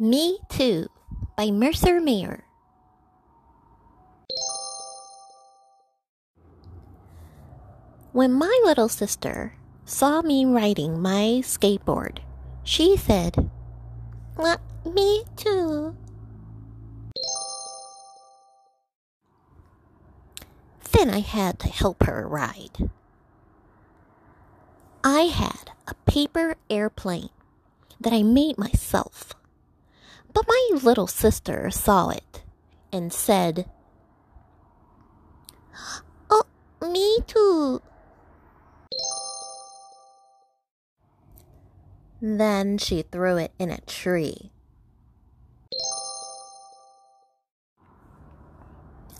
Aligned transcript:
Me 0.00 0.38
Too 0.48 0.86
by 1.36 1.50
Mercer 1.50 2.00
Mayer. 2.00 2.44
When 8.12 8.32
my 8.32 8.60
little 8.64 8.88
sister 8.88 9.54
saw 9.84 10.22
me 10.22 10.44
riding 10.44 11.02
my 11.02 11.42
skateboard, 11.42 12.18
she 12.62 12.96
said, 12.96 13.50
"Well, 14.36 14.58
Me 14.84 15.24
too. 15.36 15.96
Then 20.92 21.10
I 21.10 21.20
had 21.20 21.58
to 21.60 21.68
help 21.68 22.04
her 22.04 22.26
ride. 22.26 22.90
I 25.04 25.22
had 25.22 25.72
a 25.86 25.94
paper 26.06 26.56
airplane 26.70 27.30
that 28.00 28.12
I 28.12 28.22
made 28.22 28.56
myself. 28.58 29.34
But 30.32 30.46
my 30.46 30.70
little 30.82 31.06
sister 31.06 31.70
saw 31.70 32.10
it 32.10 32.42
and 32.92 33.12
said, 33.12 33.68
Oh, 36.30 36.44
me 36.82 37.20
too. 37.26 37.82
Then 42.20 42.78
she 42.78 43.02
threw 43.02 43.36
it 43.36 43.52
in 43.58 43.70
a 43.70 43.80
tree. 43.82 44.50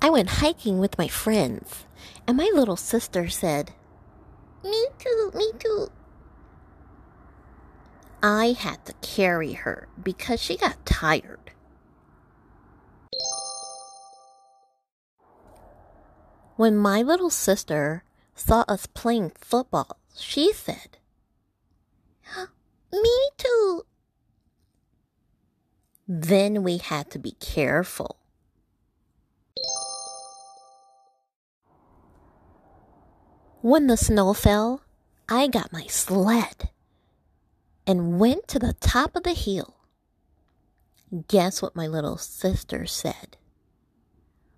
I 0.00 0.08
went 0.08 0.28
hiking 0.40 0.78
with 0.78 0.98
my 0.98 1.08
friends, 1.08 1.84
and 2.26 2.36
my 2.36 2.50
little 2.54 2.76
sister 2.76 3.28
said, 3.28 3.72
Me 4.62 4.86
too, 4.98 5.32
me 5.34 5.52
too. 5.58 5.88
I 8.28 8.56
had 8.58 8.84
to 8.86 8.92
carry 9.02 9.52
her 9.52 9.86
because 10.02 10.42
she 10.42 10.56
got 10.56 10.84
tired. 10.84 11.52
When 16.56 16.76
my 16.76 17.02
little 17.02 17.30
sister 17.30 18.02
saw 18.34 18.64
us 18.66 18.86
playing 18.86 19.30
football, 19.36 20.00
she 20.16 20.52
said, 20.52 20.98
Me 22.92 23.28
too. 23.36 23.82
Then 26.08 26.64
we 26.64 26.78
had 26.78 27.12
to 27.12 27.20
be 27.20 27.36
careful. 27.38 28.16
When 33.60 33.86
the 33.86 33.96
snow 33.96 34.34
fell, 34.34 34.82
I 35.28 35.46
got 35.46 35.72
my 35.72 35.86
sled 35.86 36.70
and 37.86 38.18
went 38.18 38.48
to 38.48 38.58
the 38.58 38.74
top 38.74 39.14
of 39.16 39.22
the 39.22 39.32
hill. 39.32 39.76
Guess 41.28 41.62
what 41.62 41.76
my 41.76 41.86
little 41.86 42.16
sister 42.16 42.84
said? 42.86 43.36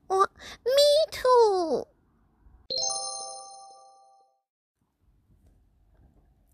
Well, 0.08 0.28
me 0.64 1.04
too. 1.10 1.84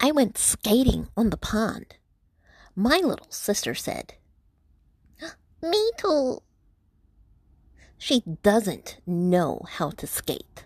I 0.00 0.10
went 0.10 0.36
skating 0.36 1.08
on 1.16 1.30
the 1.30 1.36
pond. 1.36 1.94
My 2.76 3.00
little 3.02 3.30
sister 3.30 3.74
said, 3.74 4.14
Me 5.62 5.92
too. 5.96 6.42
She 7.96 8.22
doesn't 8.42 8.98
know 9.06 9.62
how 9.66 9.90
to 9.90 10.06
skate, 10.06 10.64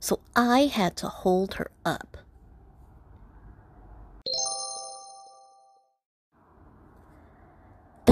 so 0.00 0.20
I 0.34 0.66
had 0.66 0.96
to 0.96 1.08
hold 1.08 1.54
her 1.54 1.70
up. 1.84 2.16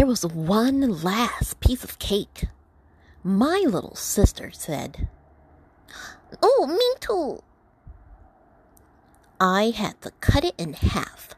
There 0.01 0.07
was 0.07 0.25
one 0.25 1.03
last 1.03 1.61
piece 1.61 1.85
of 1.85 1.99
cake. 1.99 2.45
My 3.23 3.63
little 3.67 3.95
sister 3.95 4.51
said, 4.51 5.09
Oh, 6.43 6.67
me 6.67 6.95
too. 7.01 7.43
I 9.39 9.75
had 9.77 10.01
to 10.01 10.13
cut 10.23 10.43
it 10.43 10.55
in 10.57 10.73
half, 10.73 11.35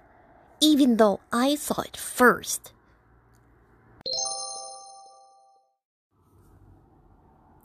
even 0.61 0.97
though 0.97 1.19
I 1.33 1.57
saw 1.57 1.81
it 1.81 1.97
first. 1.97 2.73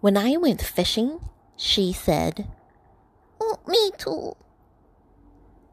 When 0.02 0.18
I 0.18 0.36
went 0.38 0.64
fishing, 0.64 1.20
she 1.56 1.94
said, 1.94 2.48
Oh, 3.40 3.60
me 3.68 3.92
too. 4.00 4.36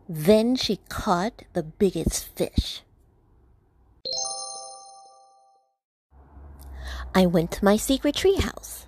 Then 0.07 0.55
she 0.55 0.81
caught 0.91 1.45
the 1.55 1.63
biggest 1.63 2.27
fish. 2.37 2.84
I 7.15 7.27
went 7.27 7.53
to 7.53 7.65
my 7.65 7.77
secret 7.77 8.17
treehouse. 8.17 8.87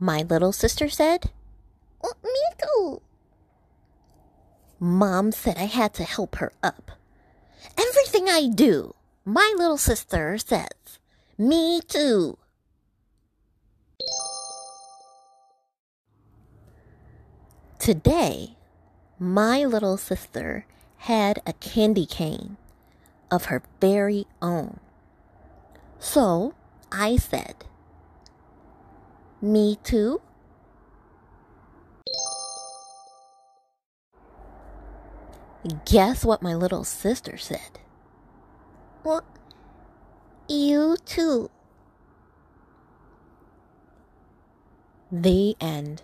My 0.00 0.22
little 0.22 0.52
sister 0.52 0.88
said, 0.88 1.30
oh, 2.02 2.14
Me 2.24 2.40
too. 2.60 3.02
Mom 4.80 5.30
said 5.30 5.56
I 5.56 5.66
had 5.66 5.94
to 5.94 6.04
help 6.04 6.36
her 6.36 6.52
up. 6.62 6.90
Everything 7.78 8.28
I 8.28 8.48
do, 8.48 8.94
my 9.24 9.54
little 9.56 9.76
sister 9.76 10.36
says, 10.38 10.98
Me 11.38 11.80
too. 11.86 12.38
Today, 17.78 18.56
my 19.18 19.64
little 19.64 19.96
sister 19.96 20.66
had 20.96 21.40
a 21.46 21.52
candy 21.52 22.06
cane 22.06 22.56
of 23.30 23.46
her 23.46 23.62
very 23.80 24.26
own. 24.42 24.80
So 25.98 26.54
I 26.92 27.16
said, 27.16 27.64
Me 29.40 29.78
too? 29.82 30.20
Guess 35.84 36.24
what 36.24 36.42
my 36.42 36.54
little 36.54 36.84
sister 36.84 37.36
said? 37.36 37.78
Well, 39.04 39.24
you 40.48 40.96
too. 41.04 41.50
The 45.12 45.56
end. 45.60 46.02